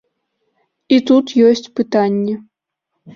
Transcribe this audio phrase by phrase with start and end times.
[0.95, 2.33] І тут ёсць пытанні.